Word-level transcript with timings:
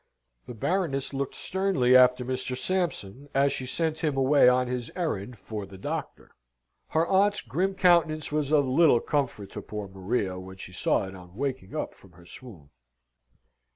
The 0.47 0.55
Baroness 0.55 1.13
looked 1.13 1.35
sternly 1.35 1.95
after 1.95 2.25
Mr. 2.25 2.57
Sampson, 2.57 3.29
as 3.35 3.53
she 3.53 3.67
sent 3.67 3.99
him 3.99 4.17
away 4.17 4.49
on 4.49 4.65
his 4.65 4.89
errand 4.95 5.37
for 5.37 5.67
the 5.67 5.77
doctor. 5.77 6.31
Her 6.87 7.05
aunt's 7.05 7.41
grim 7.41 7.75
countenance 7.75 8.31
was 8.31 8.51
of 8.51 8.65
little 8.65 8.99
comfort 8.99 9.51
to 9.51 9.61
poor 9.61 9.87
Maria 9.87 10.39
when 10.39 10.57
she 10.57 10.73
saw 10.73 11.05
it 11.05 11.13
on 11.15 11.35
waking 11.35 11.75
up 11.75 11.93
from 11.93 12.13
her 12.13 12.25
swoon. 12.25 12.71